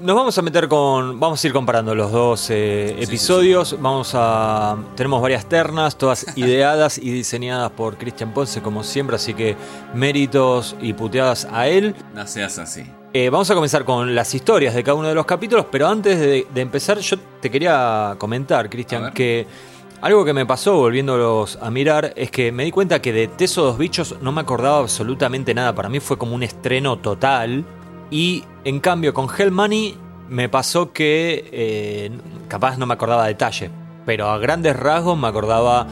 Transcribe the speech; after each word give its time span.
nos 0.00 0.16
vamos 0.16 0.36
a 0.36 0.42
meter 0.42 0.68
con. 0.68 1.18
Vamos 1.18 1.42
a 1.42 1.46
ir 1.46 1.52
comparando 1.52 1.94
los 1.94 2.12
dos 2.12 2.50
eh, 2.50 2.96
episodios. 3.00 3.76
Vamos 3.80 4.12
a. 4.14 4.76
Tenemos 4.94 5.22
varias 5.22 5.46
ternas, 5.46 5.96
todas 5.96 6.26
ideadas 6.36 6.98
y 6.98 7.10
diseñadas 7.10 7.70
por 7.70 7.96
Cristian 7.96 8.32
Ponce, 8.32 8.62
como 8.62 8.82
siempre. 8.82 9.16
Así 9.16 9.34
que 9.34 9.56
méritos 9.94 10.76
y 10.80 10.92
puteadas 10.92 11.46
a 11.50 11.68
él. 11.68 11.94
No 12.14 12.26
seas 12.26 12.58
así. 12.58 12.84
Eh, 13.12 13.30
vamos 13.30 13.50
a 13.50 13.54
comenzar 13.54 13.84
con 13.84 14.14
las 14.14 14.34
historias 14.34 14.74
de 14.74 14.82
cada 14.82 14.96
uno 14.96 15.08
de 15.08 15.14
los 15.14 15.24
capítulos. 15.24 15.66
Pero 15.70 15.88
antes 15.88 16.18
de, 16.18 16.46
de 16.52 16.60
empezar, 16.60 16.98
yo 16.98 17.16
te 17.40 17.50
quería 17.50 18.14
comentar, 18.18 18.68
Cristian, 18.68 19.12
que. 19.12 19.46
Algo 20.02 20.26
que 20.26 20.34
me 20.34 20.44
pasó 20.44 20.76
volviéndolos 20.76 21.58
a 21.60 21.70
mirar 21.70 22.12
es 22.16 22.30
que 22.30 22.52
me 22.52 22.64
di 22.64 22.70
cuenta 22.70 23.00
que 23.00 23.14
de 23.14 23.28
Teso 23.28 23.62
dos 23.62 23.78
bichos 23.78 24.16
no 24.20 24.30
me 24.30 24.42
acordaba 24.42 24.80
absolutamente 24.80 25.54
nada. 25.54 25.74
Para 25.74 25.88
mí 25.88 26.00
fue 26.00 26.18
como 26.18 26.34
un 26.34 26.42
estreno 26.42 26.98
total. 26.98 27.64
Y 28.10 28.44
en 28.64 28.80
cambio 28.80 29.12
con 29.14 29.28
Hell 29.36 29.50
Money 29.50 29.96
me 30.28 30.48
pasó 30.48 30.92
que 30.92 31.48
eh, 31.52 32.10
capaz 32.48 32.78
no 32.78 32.86
me 32.86 32.94
acordaba 32.94 33.26
detalle. 33.26 33.70
Pero 34.04 34.30
a 34.30 34.38
grandes 34.38 34.76
rasgos 34.76 35.18
me 35.18 35.26
acordaba 35.26 35.86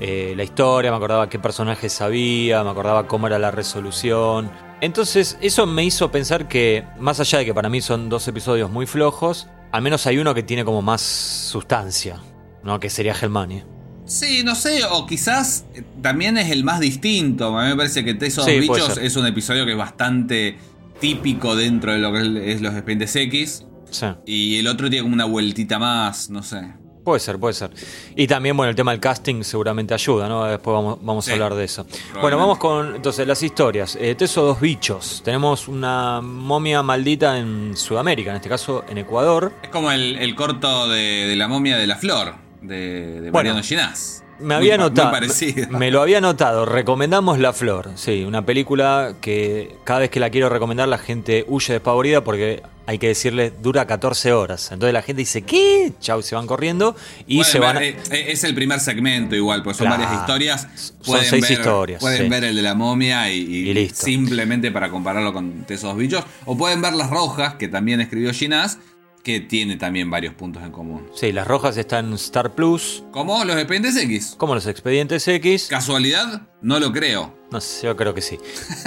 eh, 0.00 0.34
la 0.36 0.42
historia, 0.42 0.90
me 0.90 0.96
acordaba 0.96 1.28
qué 1.28 1.38
personajes 1.38 2.00
había, 2.00 2.64
me 2.64 2.70
acordaba 2.70 3.06
cómo 3.06 3.26
era 3.26 3.38
la 3.38 3.50
resolución. 3.50 4.50
Entonces 4.80 5.38
eso 5.40 5.66
me 5.66 5.84
hizo 5.84 6.10
pensar 6.10 6.48
que, 6.48 6.84
más 6.98 7.20
allá 7.20 7.38
de 7.38 7.44
que 7.44 7.54
para 7.54 7.68
mí 7.68 7.80
son 7.80 8.08
dos 8.08 8.26
episodios 8.26 8.70
muy 8.70 8.86
flojos, 8.86 9.46
al 9.72 9.82
menos 9.82 10.06
hay 10.06 10.18
uno 10.18 10.34
que 10.34 10.42
tiene 10.42 10.64
como 10.64 10.82
más 10.82 11.02
sustancia, 11.02 12.20
¿no? 12.64 12.80
Que 12.80 12.90
sería 12.90 13.14
Hell 13.14 13.30
Money. 13.30 13.62
Sí, 14.06 14.42
no 14.42 14.56
sé, 14.56 14.80
o 14.90 15.06
quizás 15.06 15.66
eh, 15.74 15.84
también 16.02 16.36
es 16.38 16.50
el 16.50 16.64
más 16.64 16.80
distinto. 16.80 17.56
A 17.56 17.62
mí 17.62 17.68
me 17.68 17.76
parece 17.76 18.04
que 18.04 18.14
Tesos 18.14 18.44
Sí, 18.44 18.58
Bichos 18.58 18.98
es 18.98 19.14
un 19.16 19.26
episodio 19.26 19.64
que 19.64 19.72
es 19.72 19.78
bastante 19.78 20.58
típico 21.00 21.56
dentro 21.56 21.92
de 21.92 21.98
lo 21.98 22.12
que 22.12 22.52
es 22.52 22.60
los 22.60 22.72
expedientes 22.74 23.16
X. 23.16 23.64
Sí. 23.90 24.06
Y 24.26 24.58
el 24.58 24.66
otro 24.68 24.88
tiene 24.88 25.02
como 25.02 25.14
una 25.14 25.24
vueltita 25.24 25.78
más, 25.78 26.30
no 26.30 26.42
sé. 26.42 26.60
Puede 27.02 27.18
ser, 27.18 27.38
puede 27.38 27.54
ser. 27.54 27.70
Y 28.14 28.26
también, 28.26 28.56
bueno, 28.56 28.70
el 28.70 28.76
tema 28.76 28.90
del 28.92 29.00
casting 29.00 29.42
seguramente 29.42 29.94
ayuda, 29.94 30.28
¿no? 30.28 30.44
Después 30.44 30.74
vamos, 30.74 30.98
vamos 31.02 31.24
Sí, 31.24 31.30
a 31.30 31.34
hablar 31.34 31.54
de 31.54 31.64
eso. 31.64 31.86
Bueno, 32.20 32.36
vamos 32.36 32.58
con 32.58 32.94
entonces 32.94 33.26
las 33.26 33.42
historias. 33.42 33.96
Eh, 33.98 34.14
Teso 34.14 34.42
dos 34.44 34.60
bichos. 34.60 35.22
Tenemos 35.24 35.66
una 35.66 36.20
momia 36.20 36.82
maldita 36.82 37.38
en 37.38 37.74
Sudamérica, 37.76 38.30
en 38.30 38.36
este 38.36 38.50
caso 38.50 38.84
en 38.88 38.98
Ecuador. 38.98 39.52
Es 39.62 39.70
como 39.70 39.90
el, 39.90 40.16
el 40.16 40.34
corto 40.34 40.88
de, 40.90 41.26
de 41.26 41.36
la 41.36 41.48
momia 41.48 41.78
de 41.78 41.86
la 41.86 41.96
flor, 41.96 42.34
de, 42.60 42.76
de 43.22 43.30
Bueno, 43.30 43.32
Mariano 43.54 43.62
Ginás. 43.62 44.22
Me 44.40 44.54
había 44.54 44.76
Muy 44.76 44.84
notado. 44.88 45.10
Muy. 45.20 45.54
Me, 45.70 45.78
me 45.78 45.90
lo 45.90 46.02
había 46.02 46.20
notado. 46.20 46.64
Recomendamos 46.66 47.38
La 47.38 47.52
Flor. 47.52 47.90
Sí, 47.94 48.24
una 48.24 48.44
película 48.46 49.14
que 49.20 49.76
cada 49.84 50.00
vez 50.00 50.10
que 50.10 50.20
la 50.20 50.30
quiero 50.30 50.48
recomendar 50.48 50.88
la 50.88 50.98
gente 50.98 51.44
huye 51.48 51.74
despavorida 51.74 52.24
porque 52.24 52.62
hay 52.86 52.98
que 52.98 53.08
decirle 53.08 53.52
dura 53.62 53.86
14 53.86 54.32
horas. 54.32 54.72
Entonces 54.72 54.92
la 54.94 55.02
gente 55.02 55.20
dice, 55.20 55.42
¿qué? 55.42 55.92
Chau, 56.00 56.22
se 56.22 56.34
van 56.34 56.46
corriendo 56.46 56.96
y 57.26 57.36
Pueden 57.38 57.52
se 57.52 57.58
van. 57.60 57.76
a- 57.76 57.80
ver, 57.80 57.96
eh, 58.10 58.24
es 58.28 58.42
el 58.44 58.54
primer 58.54 58.80
segmento 58.80 59.36
igual, 59.36 59.62
pues 59.62 59.76
son 59.76 59.86
Claro. 59.86 60.02
varias 60.02 60.20
historias. 60.20 60.68
Son 61.02 61.20
seis 61.22 61.42
ver, 61.42 61.52
historias, 61.52 62.00
Pueden 62.00 62.22
sí. 62.24 62.28
ver 62.28 62.44
el 62.44 62.56
de 62.56 62.62
la 62.62 62.74
momia 62.74 63.30
y, 63.30 63.38
y 63.38 63.70
Y 63.70 63.74
listo. 63.74 64.04
simplemente 64.06 64.70
para 64.72 64.90
compararlo 64.90 65.32
con 65.32 65.64
Tesos 65.64 65.96
Bichos. 65.96 66.24
O 66.46 66.56
pueden 66.56 66.80
ver 66.82 66.94
las 66.94 67.10
rojas, 67.10 67.54
que 67.54 67.68
también 67.68 68.00
escribió 68.00 68.32
Ginás, 68.32 68.78
que 69.22 69.40
tiene 69.40 69.76
también 69.76 70.10
varios 70.10 70.34
puntos 70.34 70.62
en 70.62 70.72
común. 70.72 71.06
Sí, 71.14 71.30
las 71.32 71.46
rojas 71.46 71.76
están 71.76 72.12
Star 72.14 72.54
Plus, 72.54 73.04
Como 73.10 73.44
los 73.44 73.56
expedientes 73.56 73.96
X. 73.96 74.34
como 74.38 74.54
los 74.54 74.66
expedientes 74.66 75.26
X. 75.28 75.66
¿Casualidad? 75.68 76.42
No 76.62 76.80
lo 76.80 76.90
creo. 76.92 77.34
No 77.50 77.60
sé, 77.60 77.86
yo 77.86 77.96
creo 77.96 78.14
que 78.14 78.22
sí. 78.22 78.38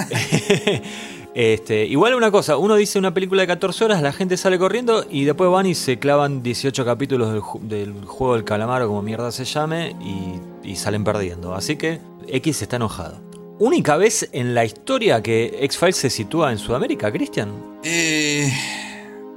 este, 1.36 1.86
igual 1.86 2.14
una 2.16 2.32
cosa, 2.32 2.58
uno 2.58 2.76
dice 2.76 3.00
una 3.00 3.14
película 3.14 3.42
de 3.42 3.48
14 3.48 3.86
horas, 3.86 4.02
la 4.02 4.12
gente 4.14 4.38
sale 4.38 4.58
corriendo 4.60 5.06
y 5.10 5.26
después 5.26 5.50
van 5.50 5.66
y 5.66 5.76
se 5.76 5.98
clavan 6.00 6.44
18 6.44 6.86
capítulos 6.86 7.32
del, 7.32 7.42
ju- 7.42 7.62
del 7.62 7.94
juego 8.06 8.36
del 8.36 8.44
calamar 8.44 8.82
o 8.84 8.88
como 8.88 9.02
mierda 9.02 9.32
se 9.32 9.46
llame 9.46 9.96
y, 10.02 10.68
y 10.68 10.76
salen 10.76 11.04
perdiendo. 11.04 11.54
Así 11.56 11.76
que 11.76 12.00
X 12.28 12.62
está 12.62 12.78
enojado. 12.78 13.22
Única 13.60 13.98
vez 13.98 14.30
en 14.32 14.56
la 14.56 14.66
historia 14.66 15.22
que 15.22 15.58
X-Files 15.62 15.96
se 15.96 16.10
sitúa 16.10 16.52
en 16.52 16.58
Sudamérica, 16.58 17.12
Cristian. 17.12 17.52
Eh, 17.84 18.52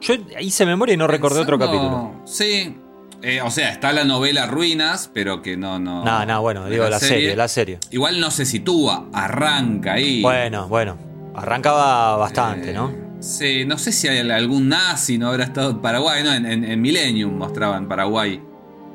Yo 0.01 0.15
hice 0.41 0.67
memoria 0.67 0.95
y 0.95 0.97
no 0.97 1.07
recordé 1.07 1.41
otro 1.41 1.59
capítulo. 1.59 2.23
Sí. 2.25 2.77
Eh, 3.23 3.41
o 3.41 3.51
sea, 3.51 3.71
está 3.73 3.93
la 3.93 4.05
novela 4.05 4.47
Ruinas, 4.47 5.11
pero 5.13 5.41
que 5.43 5.57
no, 5.57 5.79
no. 5.79 6.05
No, 6.05 6.27
no, 6.27 6.43
bueno, 6.43 6.67
digo 6.69 6.87
la 6.89 6.99
serie, 6.99 7.35
la 7.35 7.49
serie. 7.49 7.79
Igual 7.91 8.21
no 8.21 8.31
se 8.31 8.45
sitúa, 8.45 9.07
arranca 9.13 9.95
ahí. 9.95 10.21
Bueno, 10.23 10.69
bueno, 10.69 10.97
arrancaba 11.35 12.17
bastante, 12.19 12.71
Eh, 12.71 12.75
¿no? 12.75 12.93
Sí, 13.21 13.65
no 13.65 13.79
sé 13.79 13.91
si 13.93 14.07
hay 14.09 14.19
algún 14.31 14.69
nazi 14.69 15.17
no 15.17 15.29
habrá 15.29 15.45
estado 15.45 15.71
en 15.71 15.79
Paraguay, 15.81 16.23
no, 16.23 16.33
en, 16.35 16.45
en- 16.45 16.65
en 16.65 16.81
Millennium 16.81 17.33
mostraban 17.37 17.89
Paraguay 17.89 18.41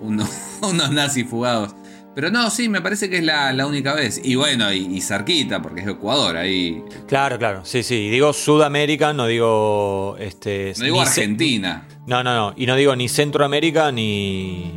unos, 0.02 0.30
unos 0.62 0.92
nazis 0.92 1.28
fugados. 1.28 1.76
Pero 2.14 2.30
no, 2.30 2.50
sí, 2.50 2.68
me 2.68 2.82
parece 2.82 3.10
que 3.10 3.18
es 3.20 3.24
la, 3.24 3.54
la 3.54 3.66
única 3.66 3.94
vez. 3.94 4.20
Y 4.24 4.36
bueno, 4.36 4.72
y, 4.74 4.80
y 4.98 5.02
cerquita, 5.02 5.62
porque 5.62 5.82
es 5.82 5.88
Ecuador, 5.88 6.36
ahí. 6.36 6.84
Claro, 7.08 7.38
claro, 7.38 7.62
sí, 7.64 7.84
sí. 7.84 8.10
Digo 8.10 8.34
Sudamérica, 8.34 9.14
no 9.14 9.28
digo 9.28 10.18
este. 10.20 10.74
No 10.78 10.84
digo 10.86 11.02
Argentina. 11.02 11.88
No, 12.08 12.22
no, 12.24 12.36
no. 12.36 12.54
Y 12.58 12.66
no 12.66 12.76
digo 12.76 12.96
ni 12.98 13.08
Centroamérica 13.08 13.92
ni 13.94 14.72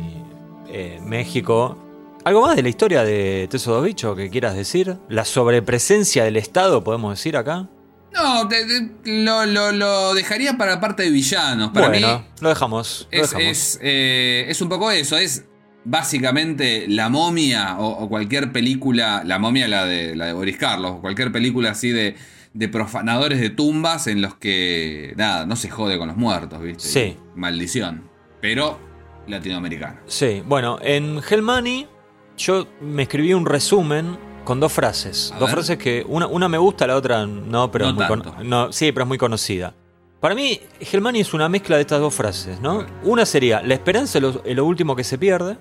eh, 0.69 0.99
México. 1.03 1.77
¿Algo 2.23 2.41
más 2.41 2.55
de 2.55 2.63
la 2.63 2.69
historia 2.69 3.03
de 3.03 3.47
Teso 3.51 3.73
dos 3.73 3.83
Bichos 3.85 4.15
que 4.15 4.29
quieras 4.29 4.55
decir? 4.55 4.95
¿La 5.09 5.25
sobrepresencia 5.25 6.23
del 6.23 6.37
Estado, 6.37 6.83
podemos 6.83 7.17
decir 7.17 7.35
acá? 7.37 7.67
No, 8.13 8.47
te- 8.47 8.65
te- 8.65 8.89
lo, 9.23 9.45
lo- 9.45 9.73
lo 9.73 10.13
dejaría 10.13 10.53
para 10.57 10.75
la 10.75 10.79
parte 10.79 11.03
de 11.03 11.09
villanos. 11.09 11.71
Para 11.71 11.89
bueno, 11.89 12.19
mí 12.19 12.25
lo 12.41 12.49
dejamos. 12.49 13.07
Lo 13.11 13.21
es, 13.21 13.29
dejamos. 13.31 13.51
es, 13.51 13.79
eh, 13.83 14.45
es 14.47 14.61
un 14.61 14.69
poco 14.69 14.89
eso, 14.89 15.17
es 15.17 15.43
básicamente 15.85 16.85
la 16.87 17.09
momia 17.09 17.77
o, 17.79 17.87
o 18.03 18.09
cualquier 18.09 18.51
película, 18.51 19.21
la 19.25 19.39
momia 19.39 19.67
la 19.67 19.85
de, 19.85 20.15
la 20.15 20.25
de 20.25 20.33
Boris 20.33 20.57
Carlos, 20.57 20.91
o 20.97 21.01
cualquier 21.01 21.31
película 21.31 21.71
así 21.71 21.89
de, 21.91 22.15
de 22.53 22.67
profanadores 22.69 23.39
de 23.39 23.49
tumbas 23.49 24.07
en 24.07 24.21
los 24.21 24.35
que, 24.35 25.13
nada, 25.15 25.45
no 25.45 25.55
se 25.55 25.69
jode 25.69 25.97
con 25.97 26.07
los 26.07 26.17
muertos, 26.17 26.61
¿viste? 26.61 26.83
Sí. 26.83 27.17
Maldición. 27.35 28.09
Pero 28.41 28.79
latinoamericano. 29.27 29.99
Sí, 30.07 30.43
bueno, 30.45 30.77
en 30.81 31.19
Hell 31.27 31.41
Money 31.41 31.87
yo 32.37 32.67
me 32.81 33.03
escribí 33.03 33.33
un 33.33 33.45
resumen 33.45 34.17
con 34.43 34.59
dos 34.59 34.71
frases. 34.73 35.31
A 35.33 35.39
dos 35.39 35.47
ver. 35.47 35.55
frases 35.55 35.77
que 35.77 36.05
una, 36.07 36.27
una 36.27 36.47
me 36.49 36.57
gusta, 36.57 36.85
la 36.85 36.95
otra 36.95 37.25
no, 37.25 37.71
pero 37.71 37.85
No 37.85 37.91
es 37.91 37.95
muy 37.95 38.07
tanto. 38.07 38.43
no, 38.43 38.71
sí, 38.71 38.91
pero 38.91 39.03
es 39.03 39.07
muy 39.07 39.17
conocida. 39.17 39.73
Para 40.25 40.33
mí, 40.33 40.59
Money 40.99 41.21
es 41.21 41.35
una 41.35 41.47
mezcla 41.47 41.75
de 41.75 41.83
estas 41.83 41.99
dos 41.99 42.11
frases, 42.11 42.59
¿no? 42.59 42.83
Una 43.03 43.27
sería, 43.27 43.61
la 43.61 43.75
esperanza 43.75 44.17
es 44.17 44.23
lo, 44.23 44.41
es 44.43 44.55
lo 44.55 44.65
último 44.65 44.95
que 44.95 45.03
se 45.03 45.19
pierde. 45.19 45.55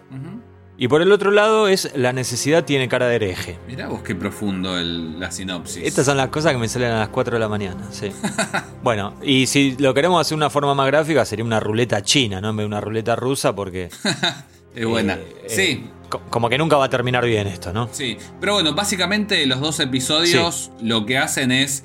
Y 0.79 0.89
por 0.89 1.03
el 1.03 1.13
otro 1.13 1.31
lado 1.33 1.69
es, 1.69 1.91
la 1.95 2.15
necesidad 2.15 2.65
tiene 2.65 2.89
cara 2.89 3.07
de 3.07 3.17
hereje. 3.17 3.59
Mirá 3.67 3.89
vos 3.89 4.01
qué 4.01 4.15
profundo 4.15 4.79
el- 4.79 5.21
la 5.21 5.31
sinopsis. 5.31 5.83
Estas 5.85 6.07
son 6.07 6.17
las 6.17 6.29
cosas 6.31 6.53
que 6.53 6.59
me 6.59 6.67
salen 6.69 6.93
a 6.93 7.01
las 7.01 7.09
4 7.11 7.35
de 7.35 7.41
la 7.41 7.49
mañana, 7.51 7.89
sí. 7.91 8.11
bueno, 8.83 9.13
y 9.23 9.47
si 9.49 9.77
lo 9.79 9.93
queremos 9.93 10.19
hacer 10.19 10.31
de 10.31 10.37
una 10.37 10.49
forma 10.49 10.75
más 10.75 10.87
gráfica, 10.87 11.27
sería 11.27 11.45
una 11.45 11.61
ruleta 11.61 12.01
china, 12.01 12.41
¿no? 12.41 12.49
En 12.49 12.57
vez 12.57 12.63
de 12.65 12.69
una 12.69 12.81
ruleta 12.81 13.15
rusa, 13.17 13.55
porque... 13.55 13.91
es 14.75 14.87
buena. 14.87 15.13
eh, 15.17 15.45
sí. 15.47 15.63
eh, 15.63 15.91
co- 16.09 16.23
como 16.31 16.49
que 16.49 16.57
nunca 16.57 16.79
va 16.79 16.87
a 16.87 16.91
terminar 16.91 17.27
bien 17.27 17.49
esto, 17.49 17.71
¿no? 17.75 17.91
Sí, 17.93 18.17
pero 18.41 18.55
bueno, 18.55 18.75
básicamente 18.75 19.45
los 19.45 19.61
dos 19.61 19.79
episodios 19.79 20.71
lo 20.81 21.05
que 21.05 21.19
hacen 21.19 21.53
es 21.53 21.85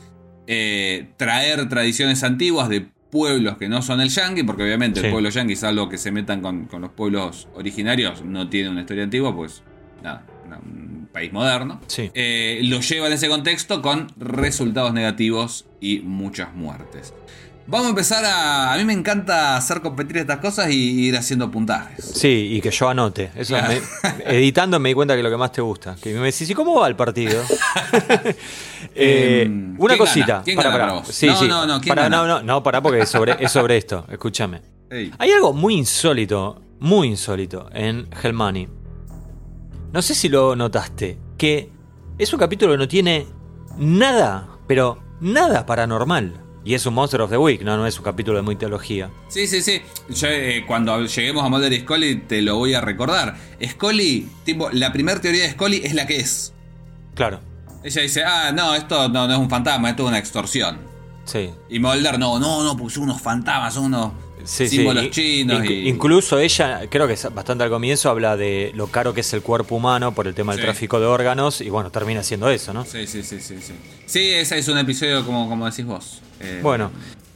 eh, 0.51 1.09
traer 1.15 1.69
tradiciones 1.69 2.23
antiguas 2.23 2.69
de 2.69 2.87
pueblos 3.11 3.57
que 3.57 3.69
no 3.69 3.83
son 3.83 4.01
el 4.01 4.09
yankee, 4.09 4.41
porque 4.43 4.63
obviamente 4.63 4.99
Sí. 4.99 5.05
el 5.05 5.11
pueblo 5.11 5.29
yankee, 5.29 5.55
salvo 5.55 5.87
que 5.89 5.99
se 5.99 6.11
metan 6.11 6.41
con, 6.41 6.65
con 6.65 6.81
los 6.81 6.89
pueblos 6.91 7.47
originarios, 7.53 8.23
no 8.25 8.49
tiene 8.49 8.69
una 8.69 8.81
historia 8.81 9.03
antigua, 9.03 9.35
pues 9.35 9.61
nada, 10.03 10.25
un 10.63 11.07
país 11.13 11.31
moderno. 11.31 11.79
Sí. 11.87 12.09
Eh, 12.15 12.61
lo 12.63 12.79
lleva 12.81 13.05
en 13.07 13.13
ese 13.13 13.27
contexto 13.29 13.81
con 13.83 14.07
resultados 14.17 14.91
negativos 14.93 15.65
y 15.79 15.99
muchas 15.99 16.53
muertes. 16.55 17.13
Vamos 17.69 17.85
a 17.85 17.89
empezar 17.89 18.25
a... 18.25 18.73
A 18.73 18.77
mí 18.77 18.83
me 18.83 18.93
encanta 18.93 19.55
hacer 19.55 19.81
competir 19.81 20.17
estas 20.17 20.39
cosas 20.39 20.71
y 20.71 21.05
ir 21.07 21.15
haciendo 21.15 21.51
puntajes. 21.51 22.03
Sí, 22.03 22.49
y 22.53 22.61
que 22.61 22.71
yo 22.71 22.89
anote. 22.89 23.31
Eso 23.35 23.53
Claro. 23.55 23.73
me- 24.17 24.23
editando 24.37 24.79
me 24.79 24.89
di 24.89 24.95
cuenta 24.95 25.15
que 25.15 25.21
lo 25.21 25.29
que 25.29 25.37
más 25.37 25.51
te 25.51 25.61
gusta. 25.61 25.95
Que 26.01 26.13
me 26.15 26.25
decís, 26.31 26.49
¿y 26.49 26.55
cómo 26.55 26.79
va 26.79 26.87
el 26.87 26.95
partido? 26.95 27.41
Eh, 28.95 29.43
Em, 29.45 29.75
una 29.77 29.89
¿quién 29.93 29.97
cosita. 29.99 30.25
gana? 30.27 30.43
¿Quién 30.43 30.57
gana 30.57 30.71
pará. 30.71 30.83
para 30.87 30.99
vos? 30.99 31.07
Sí, 31.09 31.27
No, 31.27 31.35
sí. 31.35 31.47
no, 31.47 31.65
no, 31.67 31.79
¿quién 31.79 31.89
Pará, 31.95 32.03
gana? 32.09 32.17
no, 32.17 32.27
no, 32.27 32.41
no, 32.41 32.63
pará 32.63 32.81
porque 32.81 33.01
es 33.01 33.09
sobre, 33.09 33.35
es 33.39 33.51
sobre 33.51 33.77
esto. 33.77 34.05
Escúchame. 34.09 34.61
Ey. 34.89 35.11
Hay 35.19 35.31
algo 35.31 35.53
muy 35.53 35.75
insólito, 35.75 36.61
muy 36.79 37.09
insólito 37.09 37.69
en 37.73 38.07
Hell 38.23 38.33
Money. 38.33 38.67
No 39.93 40.01
sé 40.01 40.15
si 40.15 40.27
lo 40.29 40.55
notaste, 40.55 41.19
que 41.37 41.69
es 42.17 42.33
un 42.33 42.39
capítulo 42.39 42.71
que 42.71 42.77
no 42.77 42.87
tiene 42.87 43.27
nada, 43.77 44.47
pero 44.67 44.97
nada 45.21 45.65
paranormal. 45.65 46.33
Y 46.69 46.75
es 46.75 46.85
un 46.85 46.93
Monster 46.93 47.21
of 47.21 47.31
the 47.31 47.37
Week, 47.39 47.63
no, 47.63 47.77
no 47.77 47.87
es 47.87 47.97
un 47.97 48.03
capítulo 48.03 48.37
de 48.37 48.43
muy 48.43 48.55
teología. 48.55 49.09
Sí, 49.27 49.47
sí, 49.47 49.63
sí. 49.63 49.81
Yo, 50.07 50.27
eh, 50.27 50.65
cuando 50.67 51.03
lleguemos 51.03 51.43
a 51.43 51.49
Mulder 51.49 51.73
y 51.73 51.79
Scully 51.79 52.17
te 52.27 52.43
lo 52.43 52.57
voy 52.57 52.75
a 52.75 52.81
recordar. 52.81 53.35
Scully, 53.71 54.29
tipo, 54.43 54.69
la 54.69 54.93
primera 54.93 55.19
teoría 55.19 55.45
de 55.45 55.49
Scully 55.53 55.81
es 55.83 55.95
la 55.95 56.05
que 56.05 56.17
es. 56.17 56.53
Claro. 57.15 57.39
Ella 57.83 58.03
dice, 58.03 58.23
ah, 58.23 58.51
no, 58.53 58.75
esto 58.75 59.09
no, 59.09 59.25
no 59.25 59.33
es 59.33 59.39
un 59.39 59.49
fantasma, 59.49 59.89
esto 59.89 60.03
es 60.03 60.09
una 60.09 60.19
extorsión. 60.19 60.77
Sí. 61.25 61.49
Y 61.69 61.79
Mulder, 61.79 62.19
no, 62.19 62.37
no, 62.37 62.63
no, 62.63 62.77
pues 62.77 62.93
son 62.93 63.05
unos 63.05 63.19
fantasmas, 63.19 63.73
son 63.73 63.85
unos 63.85 64.11
Sí, 64.43 64.67
sí. 64.67 64.77
símbolos 64.77 65.03
In- 65.05 65.11
chinos. 65.11 65.61
inc- 65.61 65.69
y- 65.71 65.89
Incluso 65.89 66.39
ella, 66.39 66.81
creo 66.89 67.07
que 67.07 67.13
es 67.13 67.33
bastante 67.33 67.63
al 67.63 67.69
comienzo, 67.69 68.09
habla 68.09 68.37
de 68.37 68.71
lo 68.75 68.87
caro 68.87 69.13
que 69.13 69.21
es 69.21 69.33
el 69.33 69.41
cuerpo 69.41 69.75
humano 69.75 70.13
por 70.13 70.27
el 70.27 70.33
tema 70.33 70.53
del 70.53 70.61
Sí. 70.61 70.65
tráfico 70.65 70.99
de 70.99 71.05
órganos 71.05 71.61
y 71.61 71.69
bueno, 71.69 71.91
termina 71.91 72.23
siendo 72.23 72.49
eso, 72.49 72.73
¿no? 72.73 72.85
Sí, 72.85 73.05
sí, 73.07 73.23
sí, 73.23 73.39
sí, 73.41 73.57
sí. 73.61 73.73
Sí, 74.05 74.29
ese 74.31 74.57
es 74.57 74.67
un 74.67 74.77
episodio 74.77 75.25
como, 75.25 75.47
como 75.49 75.69
decís 75.69 75.85
vos. 75.85 76.21
Eh, 76.39 76.59
Bueno. 76.63 76.91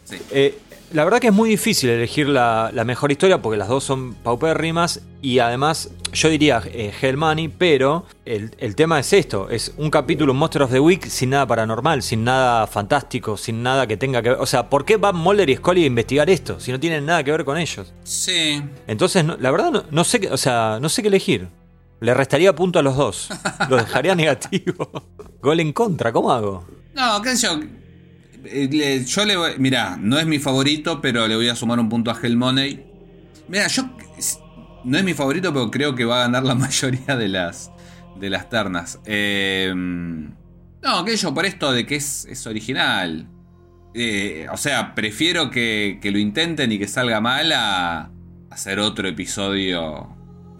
Sí. 0.05 0.17
Eh, 0.31 0.57
la 0.93 1.03
verdad 1.03 1.19
que 1.19 1.27
es 1.27 1.33
muy 1.33 1.49
difícil 1.49 1.89
elegir 1.89 2.29
la, 2.29 2.69
la 2.73 2.83
mejor 2.85 3.11
historia 3.11 3.41
porque 3.41 3.57
las 3.57 3.67
dos 3.67 3.83
son 3.83 4.13
paupérrimas 4.13 5.01
y 5.21 5.39
además 5.39 5.89
yo 6.13 6.29
diría 6.29 6.61
eh, 6.65 6.93
Hell 7.01 7.17
Money, 7.17 7.47
pero 7.47 8.05
el, 8.25 8.51
el 8.59 8.75
tema 8.75 8.99
es 8.99 9.11
esto, 9.13 9.49
es 9.49 9.73
un 9.77 9.89
capítulo 9.89 10.33
Monster 10.33 10.61
of 10.61 10.71
the 10.71 10.79
Week 10.79 11.05
sin 11.07 11.31
nada 11.31 11.47
paranormal, 11.47 12.03
sin 12.03 12.23
nada 12.23 12.67
fantástico, 12.67 13.35
sin 13.37 13.63
nada 13.63 13.87
que 13.87 13.97
tenga 13.97 14.21
que 14.21 14.29
ver... 14.29 14.37
O 14.39 14.45
sea, 14.45 14.69
¿por 14.69 14.85
qué 14.85 14.97
van 14.97 15.15
Mulder 15.15 15.49
y 15.49 15.55
Scully 15.55 15.83
a 15.83 15.87
investigar 15.87 16.29
esto 16.29 16.59
si 16.59 16.71
no 16.71 16.79
tienen 16.79 17.05
nada 17.05 17.23
que 17.23 17.31
ver 17.31 17.43
con 17.45 17.57
ellos? 17.57 17.91
Sí. 18.03 18.61
Entonces, 18.87 19.25
no- 19.25 19.37
la 19.37 19.49
verdad 19.51 19.71
no, 19.71 19.83
no 19.89 20.03
sé, 20.03 20.19
qué- 20.19 20.29
o 20.29 20.37
sea, 20.37 20.77
no 20.81 20.89
sé 20.89 21.01
qué 21.01 21.07
elegir. 21.07 21.47
Le 21.99 22.13
restaría 22.13 22.53
punto 22.53 22.79
a 22.79 22.81
los 22.83 22.95
dos. 22.97 23.29
Lo 23.69 23.77
dejaría 23.77 24.13
negativo. 24.15 24.89
Gol 25.41 25.59
en 25.61 25.73
contra, 25.73 26.11
¿cómo 26.11 26.31
hago? 26.31 26.65
No, 26.93 27.21
qué 27.21 27.35
sé 27.35 27.47
yo. 27.47 27.59
Eh, 28.45 29.03
Yo 29.05 29.25
le 29.25 29.35
voy. 29.37 29.51
Mirá, 29.57 29.97
no 29.99 30.17
es 30.19 30.25
mi 30.25 30.39
favorito, 30.39 31.01
pero 31.01 31.27
le 31.27 31.35
voy 31.35 31.49
a 31.49 31.55
sumar 31.55 31.79
un 31.79 31.89
punto 31.89 32.11
a 32.11 32.19
Hell 32.21 32.35
Money. 32.37 32.83
Mira, 33.47 33.67
yo. 33.67 33.83
No 34.85 34.97
es 34.97 35.03
mi 35.03 35.13
favorito, 35.13 35.53
pero 35.53 35.71
creo 35.71 35.95
que 35.95 36.03
va 36.05 36.17
a 36.19 36.23
ganar 36.23 36.43
la 36.43 36.55
mayoría 36.55 37.15
de 37.15 37.27
las. 37.29 37.71
De 38.19 38.29
las 38.29 38.49
ternas. 38.49 38.99
Eh, 39.05 39.73
no, 39.75 41.05
yo, 41.07 41.33
por 41.33 41.45
esto 41.45 41.71
de 41.71 41.85
que 41.85 41.95
es, 41.95 42.25
es 42.25 42.45
original. 42.45 43.27
Eh, 43.95 44.47
o 44.51 44.57
sea, 44.57 44.93
prefiero 44.95 45.49
que, 45.51 45.99
que 46.01 46.11
lo 46.11 46.17
intenten 46.19 46.71
y 46.71 46.79
que 46.79 46.87
salga 46.87 47.21
mal 47.21 47.51
a 47.51 48.11
hacer 48.49 48.79
otro 48.79 49.07
episodio 49.07 50.09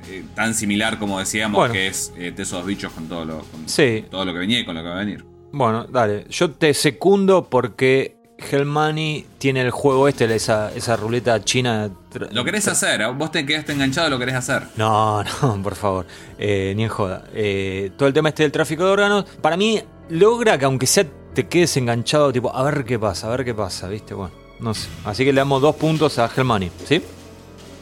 eh, 0.09 0.23
tan 0.35 0.53
similar 0.53 0.99
como 0.99 1.17
decíamos 1.19 1.57
Bueno. 1.57 1.73
que 1.73 1.87
es 1.87 2.13
eh, 2.17 2.31
Tesos 2.31 2.59
dos 2.59 2.67
bichos 2.67 2.91
con 2.93 3.07
todo 3.07 3.25
lo, 3.25 3.39
con 3.45 3.67
Sí. 3.67 4.05
todo 4.09 4.23
lo 4.25 4.33
que 4.33 4.39
venía 4.39 4.59
y 4.59 4.65
con 4.65 4.75
lo 4.75 4.81
que 4.83 4.89
va 4.89 4.95
a 4.95 4.99
venir. 4.99 5.25
Bueno, 5.53 5.85
dale. 5.85 6.25
Yo 6.29 6.49
te 6.49 6.73
secundo 6.73 7.47
porque 7.47 8.15
Hellmoney 8.39 9.23
tiene 9.37 9.61
el 9.61 9.69
juego 9.69 10.07
este, 10.07 10.25
esa, 10.33 10.73
esa 10.73 10.95
ruleta 10.95 11.43
china. 11.43 11.91
Lo 12.31 12.43
querés 12.43 12.67
hacer, 12.67 13.01
¿eh? 13.01 13.07
vos 13.07 13.31
te 13.31 13.45
quedaste 13.45 13.71
enganchado, 13.71 14.09
lo 14.09 14.17
querés 14.17 14.33
hacer. 14.33 14.63
No, 14.77 15.23
no, 15.41 15.61
por 15.61 15.75
favor. 15.75 16.07
Eh, 16.39 16.73
ni 16.75 16.83
en 16.83 16.89
joda. 16.89 17.25
Eh, 17.35 17.91
todo 17.95 18.07
el 18.07 18.15
tema 18.15 18.29
este 18.29 18.41
del 18.41 18.51
tráfico 18.51 18.83
de 18.83 18.89
órganos, 18.89 19.25
para 19.41 19.55
mí 19.55 19.79
logra 20.09 20.57
que 20.57 20.65
aunque 20.65 20.87
sea 20.87 21.05
te 21.35 21.47
quedes 21.47 21.77
enganchado, 21.77 22.33
tipo, 22.33 22.55
a 22.55 22.63
ver 22.63 22.83
qué 22.83 22.97
pasa, 22.97 23.27
a 23.27 23.31
ver 23.31 23.45
qué 23.45 23.53
pasa, 23.53 23.87
¿viste? 23.87 24.15
Bueno, 24.15 24.33
no 24.59 24.73
sé. 24.73 24.87
Así 25.05 25.23
que 25.23 25.33
le 25.33 25.39
damos 25.41 25.61
dos 25.61 25.75
puntos 25.75 26.17
a 26.17 26.29
Hellmoney, 26.35 26.71
¿sí? 26.85 26.99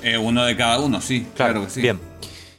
Eh, 0.03 0.17
uno 0.17 0.43
de 0.43 0.57
cada 0.57 0.79
uno, 0.79 0.99
sí, 0.99 1.25
claro, 1.35 1.63
que 1.63 1.69
sí. 1.69 1.81
Bien. 1.81 1.99